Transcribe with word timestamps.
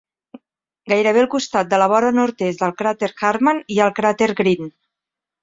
Gairebé 0.93 1.21
al 1.23 1.29
costat 1.33 1.69
de 1.73 1.79
la 1.81 1.87
vora 1.91 2.09
nord-est 2.21 2.65
del 2.65 2.73
cràter 2.81 3.11
Hartmann 3.29 3.63
hi 3.75 3.79
ha 3.83 3.87
el 3.91 3.95
cràter 4.01 4.31
Green. 4.43 4.75